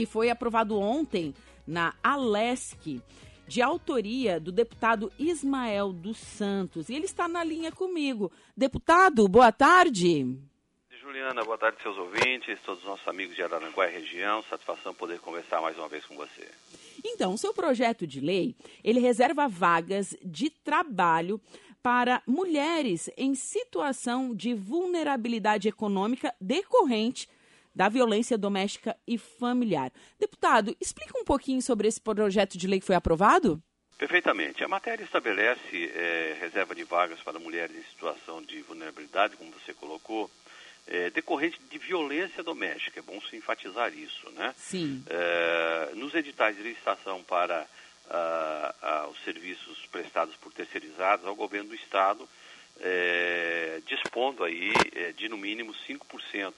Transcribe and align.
E 0.00 0.06
foi 0.06 0.30
aprovado 0.30 0.78
ontem 0.78 1.34
na 1.66 1.92
Alesc, 2.00 3.02
de 3.48 3.60
autoria 3.60 4.38
do 4.38 4.52
deputado 4.52 5.12
Ismael 5.18 5.92
dos 5.92 6.18
Santos. 6.18 6.88
E 6.88 6.94
ele 6.94 7.06
está 7.06 7.26
na 7.26 7.42
linha 7.42 7.72
comigo. 7.72 8.30
Deputado, 8.56 9.26
boa 9.26 9.50
tarde. 9.50 10.38
Juliana, 11.02 11.42
boa 11.42 11.58
tarde 11.58 11.82
seus 11.82 11.98
ouvintes, 11.98 12.60
todos 12.64 12.80
os 12.80 12.88
nossos 12.88 13.08
amigos 13.08 13.34
de 13.34 13.42
Araranguá 13.42 13.88
e 13.88 13.92
região. 13.92 14.40
Satisfação 14.44 14.94
poder 14.94 15.18
conversar 15.18 15.60
mais 15.60 15.76
uma 15.76 15.88
vez 15.88 16.06
com 16.06 16.14
você. 16.14 16.48
Então, 17.04 17.36
seu 17.36 17.52
projeto 17.52 18.06
de 18.06 18.20
lei, 18.20 18.54
ele 18.84 19.00
reserva 19.00 19.48
vagas 19.48 20.16
de 20.24 20.48
trabalho 20.48 21.40
para 21.82 22.22
mulheres 22.24 23.10
em 23.16 23.34
situação 23.34 24.32
de 24.32 24.54
vulnerabilidade 24.54 25.66
econômica 25.66 26.32
decorrente 26.40 27.28
da 27.74 27.88
violência 27.88 28.38
doméstica 28.38 28.96
e 29.06 29.18
familiar. 29.18 29.92
Deputado, 30.18 30.76
explica 30.80 31.18
um 31.18 31.24
pouquinho 31.24 31.62
sobre 31.62 31.88
esse 31.88 32.00
projeto 32.00 32.58
de 32.58 32.66
lei 32.66 32.80
que 32.80 32.86
foi 32.86 32.94
aprovado? 32.94 33.62
Perfeitamente. 33.98 34.62
A 34.62 34.68
matéria 34.68 35.02
estabelece 35.02 35.90
é, 35.92 36.36
reserva 36.40 36.74
de 36.74 36.84
vagas 36.84 37.20
para 37.20 37.38
mulheres 37.40 37.76
em 37.76 37.82
situação 37.90 38.40
de 38.40 38.62
vulnerabilidade, 38.62 39.36
como 39.36 39.50
você 39.50 39.74
colocou, 39.74 40.30
é, 40.86 41.10
decorrente 41.10 41.58
de 41.68 41.78
violência 41.78 42.42
doméstica. 42.44 43.00
É 43.00 43.02
bom 43.02 43.20
se 43.22 43.36
enfatizar 43.36 43.92
isso, 43.92 44.30
né? 44.30 44.54
Sim. 44.56 45.02
É, 45.08 45.90
nos 45.94 46.14
editais 46.14 46.56
de 46.56 46.62
licitação 46.62 47.24
para 47.24 47.66
a, 48.08 48.74
a, 48.80 49.08
os 49.08 49.22
serviços 49.24 49.84
prestados 49.86 50.34
por 50.36 50.52
terceirizados 50.52 51.26
ao 51.26 51.34
governo 51.34 51.70
do 51.70 51.74
Estado, 51.74 52.28
é, 52.80 53.80
dispondo 53.86 54.44
aí 54.44 54.72
é, 54.94 55.12
de 55.12 55.28
no 55.28 55.36
mínimo 55.36 55.74
5% 55.88 56.54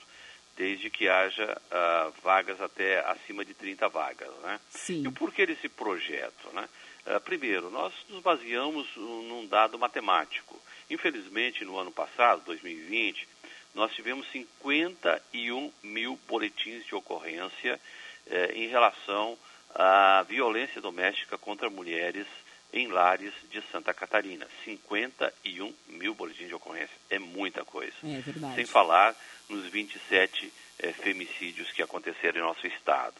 desde 0.60 0.90
que 0.90 1.08
haja 1.08 1.56
uh, 1.72 2.12
vagas 2.22 2.60
até 2.60 3.00
acima 3.08 3.42
de 3.46 3.54
30 3.54 3.88
vagas. 3.88 4.28
Né? 4.42 4.60
Sim. 4.68 5.02
E 5.04 5.08
o 5.08 5.12
porquê 5.12 5.46
desse 5.46 5.70
projeto? 5.70 6.52
Né? 6.52 6.68
Uh, 7.06 7.20
primeiro, 7.22 7.70
nós 7.70 7.94
nos 8.10 8.22
baseamos 8.22 8.86
num 8.94 9.46
dado 9.46 9.78
matemático. 9.78 10.60
Infelizmente, 10.90 11.64
no 11.64 11.78
ano 11.78 11.90
passado, 11.90 12.42
2020, 12.44 13.26
nós 13.74 13.90
tivemos 13.94 14.30
51 14.32 15.72
mil 15.82 16.18
boletins 16.28 16.84
de 16.84 16.94
ocorrência 16.94 17.80
eh, 18.26 18.52
em 18.56 18.66
relação 18.66 19.38
à 19.72 20.24
violência 20.28 20.80
doméstica 20.80 21.38
contra 21.38 21.70
mulheres 21.70 22.26
em 22.72 22.88
lares 22.88 23.32
de 23.50 23.62
Santa 23.70 23.92
Catarina. 23.92 24.46
51 24.64 25.74
mil 25.88 26.14
boletins 26.14 26.48
de 26.48 26.54
ocorrência. 26.54 26.94
É 27.08 27.18
muita 27.18 27.64
coisa. 27.64 27.94
É 28.04 28.20
verdade. 28.20 28.54
Sem 28.54 28.66
falar 28.66 29.14
nos 29.48 29.66
27 29.66 30.52
é, 30.78 30.92
femicídios 30.92 31.70
que 31.72 31.82
aconteceram 31.82 32.38
em 32.38 32.42
nosso 32.42 32.66
estado. 32.66 33.14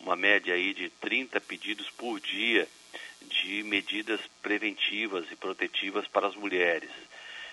Uma 0.00 0.16
média 0.16 0.54
aí 0.54 0.72
de 0.72 0.88
30 0.88 1.40
pedidos 1.40 1.88
por 1.90 2.20
dia 2.20 2.66
de 3.22 3.62
medidas 3.62 4.20
preventivas 4.42 5.26
e 5.30 5.36
protetivas 5.36 6.06
para 6.08 6.26
as 6.26 6.34
mulheres. 6.34 6.90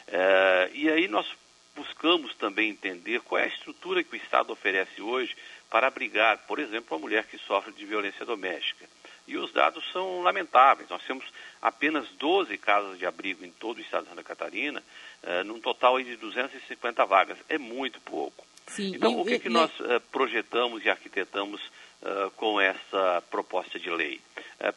É, 0.08 0.70
e 0.74 0.90
aí 0.90 1.08
nós 1.08 1.28
buscamos 1.76 2.34
também 2.36 2.72
entender 2.72 3.22
qual 3.22 3.40
é 3.40 3.46
a 3.46 3.48
estrutura 3.48 4.04
que 4.04 4.16
o 4.16 4.16
Estado 4.16 4.52
oferece 4.52 5.02
hoje 5.02 5.36
para 5.70 5.88
abrigar, 5.88 6.40
por 6.48 6.60
exemplo, 6.60 6.98
a 6.98 7.00
mulher 7.00 7.26
que 7.28 7.38
sofre 7.38 7.72
de 7.74 7.86
violência 7.86 8.26
doméstica. 8.26 8.86
E 9.28 9.38
os 9.38 9.52
dados 9.52 9.84
são 9.92 10.22
lamentáveis. 10.22 10.90
Nós 10.90 11.04
temos 11.04 11.26
apenas 11.62 12.08
12 12.12 12.58
casas 12.58 12.98
de 12.98 13.06
abrigo 13.06 13.44
em 13.44 13.52
todo 13.52 13.78
o 13.78 13.82
estado 13.82 14.04
de 14.04 14.10
Santa 14.10 14.24
Catarina, 14.24 14.82
uh, 15.24 15.44
num 15.44 15.60
total 15.60 16.02
de 16.02 16.16
250 16.16 17.06
vagas. 17.06 17.38
É 17.50 17.58
muito 17.58 18.00
pouco. 18.02 18.46
Sim, 18.68 18.96
então, 18.96 19.12
e, 19.12 19.16
o 19.16 19.26
que, 19.26 19.36
e, 19.36 19.40
que 19.40 19.50
nós 19.50 19.70
uh, 19.80 20.00
projetamos 20.12 20.84
e 20.86 20.90
arquitetamos 20.90 21.62
uh, 22.02 22.32
com 22.38 22.60
essa 22.60 23.24
proposta 23.30 23.78
de 23.78 23.90
lei? 23.90 24.22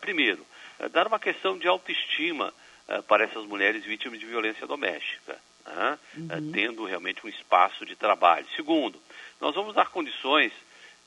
primeiro, 0.02 0.46
dar 0.92 1.06
uma 1.06 1.18
questão 1.18 1.56
de 1.56 1.66
autoestima 1.66 2.52
para 3.08 3.24
essas 3.24 3.46
mulheres 3.46 3.82
vítimas 3.82 4.20
de 4.20 4.26
violência 4.26 4.66
doméstica, 4.66 5.38
né? 5.66 5.98
uhum. 6.14 6.52
tendo 6.52 6.84
realmente 6.84 7.24
um 7.24 7.30
espaço 7.30 7.86
de 7.86 7.96
trabalho. 7.96 8.46
Segundo, 8.54 9.00
nós 9.40 9.54
vamos 9.54 9.74
dar 9.74 9.88
condições 9.88 10.52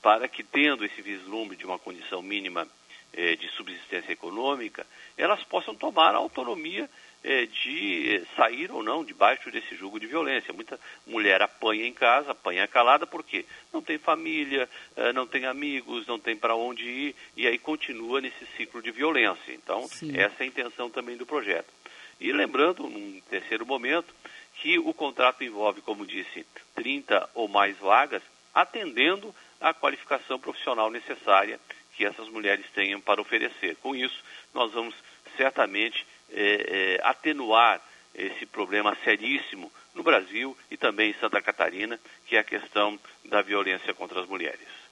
para 0.02 0.26
que, 0.28 0.42
tendo 0.42 0.84
esse 0.84 1.00
vislumbre 1.00 1.56
de 1.56 1.64
uma 1.64 1.78
condição 1.78 2.20
mínima 2.20 2.68
eh, 3.16 3.36
de 3.36 3.48
subsistência 3.50 4.12
econômica, 4.12 4.86
elas 5.16 5.42
possam 5.44 5.74
tomar 5.74 6.14
a 6.14 6.18
autonomia 6.18 6.88
eh, 7.22 7.46
de 7.46 8.22
sair 8.36 8.70
ou 8.70 8.82
não 8.82 9.04
debaixo 9.04 9.50
desse 9.50 9.74
jugo 9.76 9.98
de 9.98 10.06
violência. 10.06 10.52
Muita 10.52 10.78
mulher 11.06 11.40
apanha 11.40 11.86
em 11.86 11.92
casa, 11.92 12.32
apanha 12.32 12.66
calada, 12.66 13.06
porque 13.06 13.46
não 13.72 13.80
tem 13.80 13.98
família, 13.98 14.68
eh, 14.96 15.12
não 15.12 15.26
tem 15.26 15.46
amigos, 15.46 16.06
não 16.06 16.18
tem 16.18 16.36
para 16.36 16.54
onde 16.54 16.84
ir, 16.84 17.16
e 17.36 17.46
aí 17.46 17.58
continua 17.58 18.20
nesse 18.20 18.44
ciclo 18.56 18.82
de 18.82 18.90
violência. 18.90 19.52
Então, 19.52 19.86
Sim. 19.88 20.16
essa 20.18 20.42
é 20.42 20.44
a 20.44 20.46
intenção 20.46 20.90
também 20.90 21.16
do 21.16 21.24
projeto. 21.24 21.72
E 22.20 22.32
lembrando, 22.32 22.82
num 22.84 23.20
terceiro 23.30 23.64
momento, 23.64 24.14
que 24.56 24.78
o 24.78 24.92
contrato 24.92 25.42
envolve, 25.42 25.80
como 25.80 26.06
disse, 26.06 26.46
30 26.74 27.30
ou 27.34 27.48
mais 27.48 27.76
vagas, 27.78 28.22
atendendo 28.54 29.34
à 29.60 29.72
qualificação 29.72 30.38
profissional 30.38 30.90
necessária 30.90 31.58
que 31.96 32.04
essas 32.04 32.28
mulheres 32.28 32.66
tenham 32.74 33.00
para 33.00 33.20
oferecer. 33.20 33.76
Com 33.76 33.94
isso, 33.94 34.22
nós 34.52 34.72
vamos 34.72 34.94
certamente 35.36 36.06
é, 36.30 36.98
é, 36.98 37.00
atenuar 37.02 37.80
esse 38.14 38.46
problema 38.46 38.96
seríssimo 39.02 39.72
no 39.94 40.02
Brasil 40.02 40.56
e 40.70 40.76
também 40.76 41.10
em 41.10 41.14
Santa 41.14 41.42
Catarina, 41.42 41.98
que 42.26 42.36
é 42.36 42.38
a 42.38 42.44
questão 42.44 42.98
da 43.24 43.42
violência 43.42 43.92
contra 43.94 44.20
as 44.20 44.28
mulheres. 44.28 44.84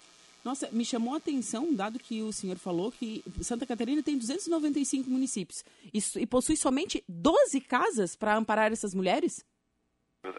Nossa, 0.44 0.68
me 0.72 0.84
chamou 0.84 1.14
a 1.14 1.18
atenção, 1.18 1.72
dado 1.72 2.00
que 2.00 2.20
o 2.20 2.32
senhor 2.32 2.58
falou 2.58 2.90
que 2.90 3.22
Santa 3.40 3.64
Catarina 3.64 4.02
tem 4.02 4.18
295 4.18 5.08
municípios 5.08 5.64
e, 5.94 6.00
e 6.20 6.26
possui 6.26 6.56
somente 6.56 7.02
12 7.08 7.60
casas 7.60 8.16
para 8.16 8.34
amparar 8.34 8.72
essas 8.72 8.92
mulheres? 8.92 9.44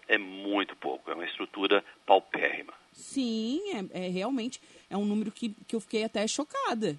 É 0.08 0.18
muito 0.18 0.76
pouco, 0.76 1.10
é 1.10 1.14
uma 1.14 1.26
estrutura 1.26 1.84
paupérrima. 2.06 2.74
Sim, 2.94 3.62
é, 3.94 4.06
é 4.06 4.10
realmente 4.10 4.62
é 4.90 4.98
um 4.98 5.06
número 5.06 5.32
que, 5.32 5.50
que 5.68 5.76
eu 5.76 5.82
fiquei 5.82 6.04
até 6.04 6.28
chocada. 6.28 6.96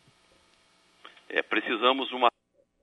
É, 1.28 1.42
precisamos 1.42 2.12
uma 2.12 2.28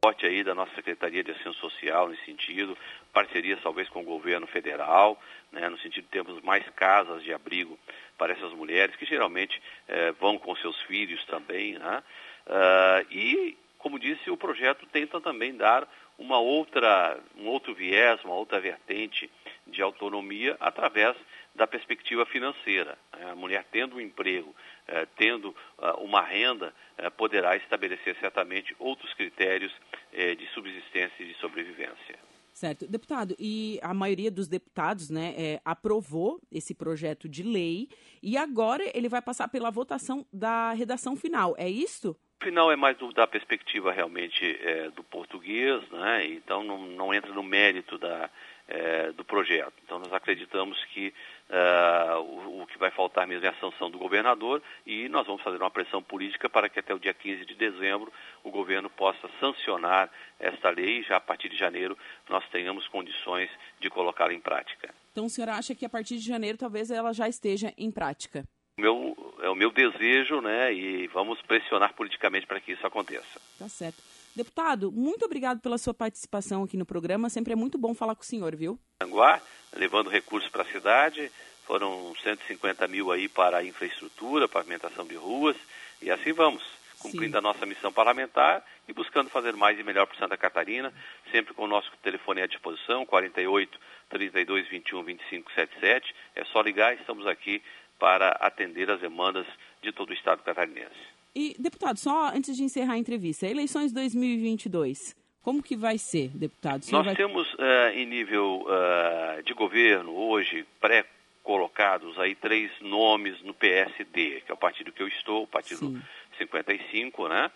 forte 0.04 0.26
aí 0.26 0.44
da 0.44 0.56
nossa 0.56 0.74
Secretaria 0.74 1.24
de 1.24 1.32
Ação 1.32 1.54
Social 1.54 2.10
nesse 2.10 2.26
sentido, 2.26 2.76
parcerias 3.14 3.62
talvez 3.62 3.88
com 3.90 4.02
o 4.02 4.06
governo 4.06 4.48
federal, 4.48 5.22
né, 5.52 5.70
no 5.70 5.78
sentido 5.78 6.06
de 6.06 6.10
termos 6.10 6.42
mais 6.42 6.68
casas 6.70 7.24
de 7.24 7.32
abrigo 7.32 7.78
para 8.18 8.34
essas 8.34 8.52
mulheres, 8.54 8.96
que 8.96 9.06
geralmente 9.06 9.62
é, 9.88 10.12
vão 10.14 10.40
com 10.40 10.56
seus 10.56 10.76
filhos 10.82 11.24
também, 11.26 11.78
né, 11.78 12.04
uh, 12.48 13.14
e, 13.14 13.56
como 13.78 14.00
disse, 14.00 14.32
o 14.32 14.38
projeto 14.38 14.88
tenta 14.88 15.22
também 15.22 15.56
dar 15.56 15.88
uma 16.18 16.40
outra, 16.40 17.20
um 17.38 17.48
outro 17.48 17.74
viés, 17.76 18.24
uma 18.24 18.36
outra 18.36 18.60
vertente 18.60 19.30
de 19.68 19.82
autonomia 19.82 20.58
através 20.60 21.16
da 21.62 21.68
perspectiva 21.68 22.26
financeira. 22.26 22.98
Né? 23.16 23.30
A 23.30 23.36
mulher 23.36 23.64
tendo 23.72 23.98
um 23.98 24.02
emprego, 24.02 24.56
eh, 24.88 25.08
tendo 25.16 25.56
ah, 25.78 25.94
uma 25.98 26.20
renda, 26.20 26.74
eh, 26.98 27.08
poderá 27.12 27.56
estabelecer 27.56 28.18
certamente 28.20 28.76
outros 28.80 29.14
critérios 29.14 29.72
eh, 30.12 30.34
de 30.34 30.48
subsistência 30.48 31.22
e 31.22 31.28
de 31.28 31.36
sobrevivência. 31.36 32.18
Certo. 32.52 32.88
Deputado, 32.88 33.36
e 33.38 33.80
a 33.84 33.94
maioria 33.94 34.32
dos 34.32 34.48
deputados 34.48 35.10
né, 35.10 35.34
é, 35.38 35.62
aprovou 35.64 36.42
esse 36.52 36.74
projeto 36.74 37.30
de 37.30 37.44
lei 37.44 37.88
e 38.22 38.38
agora 38.38 38.84
ele 38.94 39.08
vai 39.08 39.22
passar 39.22 39.48
pela 39.48 39.72
votação 39.72 40.26
da 40.34 40.74
redação 40.74 41.16
final, 41.16 41.56
é 41.58 41.70
isso? 41.70 42.16
O 42.42 42.44
final 42.44 42.72
é 42.72 42.76
mais 42.76 42.98
do, 42.98 43.14
da 43.14 43.26
perspectiva 43.26 43.92
realmente 43.92 44.44
é, 44.44 44.90
do 44.90 45.04
português, 45.04 45.82
né? 45.92 46.26
então 46.26 46.64
não, 46.64 46.80
não 46.88 47.14
entra 47.14 47.32
no 47.34 47.42
mérito 47.42 47.98
da, 47.98 48.30
é, 48.72 49.12
do 49.12 49.26
projeto. 49.26 49.74
Então 49.84 50.00
nós 50.00 50.14
acreditamos 50.14 50.82
que 50.86 51.14
uh, 51.50 52.20
o, 52.20 52.62
o, 52.62 52.68
que 52.68 52.78
vai 52.78 52.90
faltar 52.90 53.28
mesmo 53.28 53.46
é 53.46 53.50
a 53.50 53.60
sanção 53.60 53.92
do 53.92 53.98
governador 53.98 54.64
e 54.86 55.10
nós 55.10 55.28
vamos 55.28 55.42
fazer 55.42 55.58
uma 55.58 55.70
pressão 55.70 56.02
política 56.02 56.50
para 56.50 56.70
que 56.70 56.80
até 56.80 56.94
o 56.94 57.00
dia 57.00 57.14
15 57.14 57.46
de 57.46 57.56
dezembro 57.56 58.12
o 58.44 58.50
governo 58.50 58.90
possa 58.90 59.30
sancionar 59.42 60.10
esta 60.40 60.70
lei 60.70 61.00
e 61.00 61.04
já 61.04 61.18
a 61.18 61.22
partir 61.22 61.50
de 61.50 61.58
janeiro 61.58 61.98
nós 62.30 62.48
tenhamos 62.50 62.88
condições 62.88 63.50
de 63.80 63.90
colocá-la 63.90 64.34
em 64.34 64.40
prática. 64.40 64.94
Então 65.12 65.26
o 65.26 65.30
senhor 65.30 65.50
acha 65.50 65.76
que 65.76 65.86
a 65.86 65.90
partir 65.90 66.16
de 66.16 66.26
janeiro 66.26 66.58
talvez 66.58 66.90
ela 66.90 67.12
já 67.12 67.28
esteja 67.28 67.74
em 67.78 67.92
prática? 67.92 68.46
Meu, 68.78 69.36
é 69.42 69.50
o 69.50 69.56
meu 69.56 69.70
desejo, 69.70 70.40
né? 70.40 70.74
E 70.74 71.08
vamos 71.08 71.42
pressionar 71.42 71.94
politicamente 71.94 72.48
para 72.48 72.62
que 72.62 72.72
isso 72.72 72.88
aconteça. 72.88 73.40
Tá 73.60 73.68
certo. 73.68 74.02
Deputado, 74.36 74.92
muito 74.92 75.26
obrigado 75.26 75.60
pela 75.60 75.78
sua 75.78 75.94
participação 75.94 76.64
aqui 76.64 76.78
no 76.78 76.86
programa. 76.86 77.30
Sempre 77.30 77.54
é 77.54 77.56
muito 77.56 77.78
bom 77.78 77.94
falar 77.94 78.16
com 78.16 78.22
o 78.22 78.26
senhor, 78.26 78.56
viu? 78.56 78.80
Anguá, 79.02 79.42
levando 79.76 80.10
recursos 80.10 80.50
para 80.50 80.64
a 80.64 80.72
cidade, 80.72 81.32
foram 81.66 82.14
150 82.24 82.88
mil 82.88 83.12
aí 83.12 83.28
para 83.28 83.58
a 83.58 83.64
infraestrutura, 83.64 84.48
pavimentação 84.48 85.06
de 85.06 85.16
ruas, 85.16 85.58
e 86.02 86.10
assim 86.10 86.32
vamos, 86.32 86.64
cumprindo 87.00 87.34
Sim. 87.34 87.38
a 87.38 87.42
nossa 87.42 87.66
missão 87.66 87.92
parlamentar 87.92 88.64
e 88.88 88.94
buscando 88.94 89.30
fazer 89.30 89.54
mais 89.56 89.78
e 89.78 89.84
melhor 89.84 90.08
para 90.08 90.18
Santa 90.18 90.38
Catarina, 90.38 90.94
sempre 91.32 91.54
com 91.54 91.66
o 91.66 91.68
nosso 91.68 91.92
telefone 92.02 92.42
à 92.42 92.48
disposição, 92.48 93.06
48 93.06 93.80
32 94.10 94.68
21 94.70 95.04
25 95.04 95.52
77. 95.54 96.16
É 96.36 96.46
só 96.46 96.62
ligar, 96.62 96.94
estamos 96.96 97.28
aqui 97.28 97.62
para 98.00 98.30
atender 98.30 98.90
as 98.90 99.00
demandas 99.00 99.46
de 99.82 99.92
todo 99.92 100.10
o 100.10 100.14
estado 100.14 100.42
catarinense. 100.44 101.21
E, 101.36 101.56
deputado, 101.58 101.98
só 101.98 102.30
antes 102.30 102.58
de 102.58 102.64
encerrar 102.64 102.94
a 102.94 102.98
entrevista, 102.98 103.48
eleições 103.48 103.92
2022, 103.92 105.16
como 105.42 105.64
que 105.64 105.76
vai 105.76 105.98
ser, 105.98 106.30
deputado? 106.30 106.84
Nós 106.92 107.06
vai... 107.06 107.16
temos, 107.16 107.52
uh, 107.54 107.90
em 107.94 108.06
nível 108.06 108.66
uh, 108.66 109.42
de 109.44 109.54
governo, 109.54 110.12
hoje, 110.12 110.66
pré-colocados 110.80 112.20
aí 112.20 112.36
três 112.36 112.72
nomes 112.82 113.42
no 113.42 113.54
PSD, 113.54 114.42
que 114.46 114.52
é 114.52 114.54
o 114.54 114.58
partido 114.58 114.92
que 114.92 115.02
eu 115.02 115.08
estou, 115.08 115.44
o 115.44 115.48
partido 115.48 115.80
Sim. 115.80 116.02
55, 116.38 117.28
né? 117.28 117.50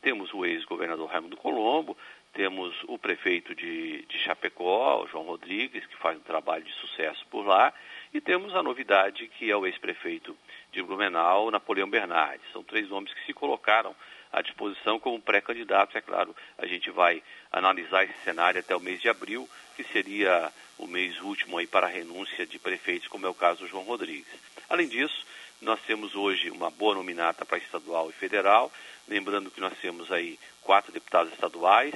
Temos 0.00 0.32
o 0.32 0.46
ex-governador 0.46 1.08
Raimundo 1.08 1.36
Colombo, 1.36 1.96
temos 2.36 2.76
o 2.86 2.98
prefeito 2.98 3.54
de, 3.54 4.04
de 4.04 4.18
Chapecó, 4.18 5.06
João 5.10 5.24
Rodrigues, 5.24 5.86
que 5.86 5.96
faz 5.96 6.18
um 6.18 6.22
trabalho 6.22 6.62
de 6.62 6.72
sucesso 6.74 7.26
por 7.30 7.46
lá, 7.46 7.72
e 8.12 8.20
temos 8.20 8.54
a 8.54 8.62
novidade 8.62 9.26
que 9.26 9.50
é 9.50 9.56
o 9.56 9.66
ex-prefeito 9.66 10.36
de 10.70 10.82
Blumenau, 10.82 11.50
Napoleão 11.50 11.88
Bernardes. 11.88 12.46
São 12.52 12.62
três 12.62 12.90
nomes 12.90 13.12
que 13.14 13.24
se 13.24 13.32
colocaram 13.32 13.96
à 14.30 14.42
disposição 14.42 15.00
como 15.00 15.18
pré-candidatos. 15.18 15.96
É 15.96 16.02
claro, 16.02 16.36
a 16.58 16.66
gente 16.66 16.90
vai 16.90 17.22
analisar 17.50 18.04
esse 18.04 18.18
cenário 18.22 18.60
até 18.60 18.76
o 18.76 18.80
mês 18.80 19.00
de 19.00 19.08
abril, 19.08 19.48
que 19.74 19.84
seria 19.84 20.52
o 20.76 20.86
mês 20.86 21.18
último 21.22 21.56
aí 21.56 21.66
para 21.66 21.86
a 21.86 21.90
renúncia 21.90 22.46
de 22.46 22.58
prefeitos, 22.58 23.08
como 23.08 23.24
é 23.24 23.30
o 23.30 23.34
caso 23.34 23.60
do 23.60 23.68
João 23.68 23.84
Rodrigues. 23.84 24.28
Além 24.68 24.88
disso, 24.88 25.26
nós 25.62 25.80
temos 25.86 26.14
hoje 26.14 26.50
uma 26.50 26.70
boa 26.70 26.96
nominata 26.96 27.46
para 27.46 27.56
estadual 27.56 28.10
e 28.10 28.12
federal, 28.12 28.70
lembrando 29.08 29.50
que 29.50 29.60
nós 29.60 29.72
temos 29.78 30.12
aí 30.12 30.38
quatro 30.60 30.92
deputados 30.92 31.32
estaduais, 31.32 31.94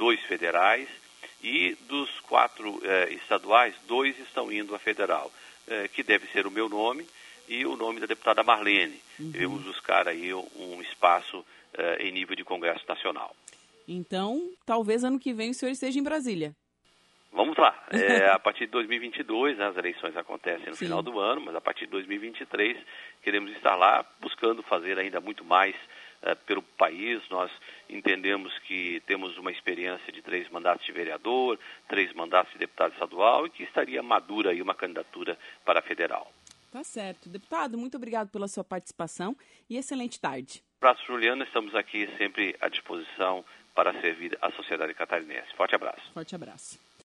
dois 0.00 0.18
federais, 0.22 0.88
e 1.42 1.76
dos 1.86 2.08
quatro 2.20 2.80
eh, 2.82 3.12
estaduais, 3.12 3.74
dois 3.86 4.18
estão 4.18 4.50
indo 4.50 4.74
a 4.74 4.78
federal, 4.78 5.30
eh, 5.68 5.88
que 5.88 6.02
deve 6.02 6.26
ser 6.28 6.46
o 6.46 6.50
meu 6.50 6.70
nome 6.70 7.06
e 7.46 7.66
o 7.66 7.76
nome 7.76 8.00
da 8.00 8.06
deputada 8.06 8.42
Marlene. 8.42 8.98
Uhum. 9.18 9.30
Devemos 9.30 9.62
buscar 9.62 10.08
aí 10.08 10.32
um 10.32 10.80
espaço 10.80 11.44
eh, 11.74 12.06
em 12.06 12.12
nível 12.12 12.34
de 12.34 12.44
Congresso 12.44 12.84
Nacional. 12.88 13.36
Então, 13.86 14.50
talvez 14.64 15.04
ano 15.04 15.18
que 15.18 15.34
vem 15.34 15.50
o 15.50 15.54
senhor 15.54 15.72
esteja 15.72 15.98
em 15.98 16.02
Brasília. 16.02 16.54
Vamos 17.30 17.56
lá. 17.58 17.76
É, 17.92 18.30
a 18.30 18.38
partir 18.38 18.66
de 18.66 18.72
2022, 18.72 19.58
né, 19.58 19.66
as 19.66 19.76
eleições 19.76 20.16
acontecem 20.16 20.66
no 20.66 20.76
Sim. 20.76 20.86
final 20.86 21.02
do 21.02 21.18
ano, 21.18 21.42
mas 21.42 21.54
a 21.54 21.60
partir 21.60 21.84
de 21.84 21.90
2023 21.90 22.78
queremos 23.22 23.50
estar 23.52 23.74
lá 23.74 24.04
buscando 24.20 24.62
fazer 24.62 24.98
ainda 24.98 25.20
muito 25.20 25.44
mais 25.44 25.74
pelo 26.46 26.62
país. 26.62 27.22
Nós 27.30 27.50
entendemos 27.88 28.56
que 28.60 29.00
temos 29.06 29.36
uma 29.38 29.50
experiência 29.50 30.12
de 30.12 30.22
três 30.22 30.48
mandatos 30.50 30.84
de 30.84 30.92
vereador, 30.92 31.58
três 31.88 32.12
mandatos 32.12 32.52
de 32.52 32.58
deputado 32.58 32.92
estadual 32.92 33.46
e 33.46 33.50
que 33.50 33.62
estaria 33.62 34.02
madura 34.02 34.50
aí 34.50 34.60
uma 34.60 34.74
candidatura 34.74 35.38
para 35.64 35.82
federal. 35.82 36.30
Tá 36.72 36.84
certo. 36.84 37.28
Deputado, 37.28 37.76
muito 37.76 37.96
obrigado 37.96 38.28
pela 38.28 38.46
sua 38.46 38.62
participação 38.62 39.36
e 39.68 39.76
excelente 39.76 40.20
tarde. 40.20 40.62
Abraço, 40.80 41.04
Juliana. 41.06 41.44
Estamos 41.44 41.74
aqui 41.74 42.08
sempre 42.16 42.56
à 42.60 42.68
disposição 42.68 43.44
para 43.74 43.92
servir 44.00 44.38
a 44.40 44.50
sociedade 44.52 44.94
catarinense. 44.94 45.52
Forte 45.56 45.74
abraço. 45.74 46.12
Forte 46.12 46.34
abraço. 46.34 46.89